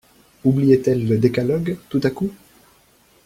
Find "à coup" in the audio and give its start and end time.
2.03-2.31